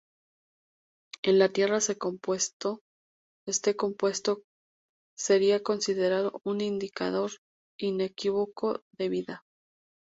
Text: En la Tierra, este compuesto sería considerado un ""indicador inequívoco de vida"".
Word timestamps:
En 1.21 1.37
la 1.37 1.49
Tierra, 1.49 1.77
este 1.77 1.95
compuesto 3.75 4.41
sería 5.15 5.61
considerado 5.61 6.41
un 6.43 6.59
""indicador 6.61 7.29
inequívoco 7.77 8.81
de 8.97 9.09
vida"". 9.09 9.43